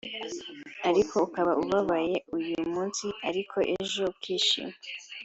[0.89, 4.75] ariko ukaba ubabaye uyu munsi ariko ejo ukishima